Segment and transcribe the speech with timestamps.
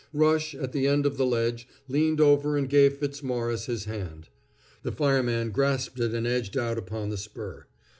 [0.13, 4.29] Rush, at the end of the ledge, leaned over and gave Fitzmaurice his hand.
[4.81, 7.67] The fireman grasped it, and edged out upon the spur.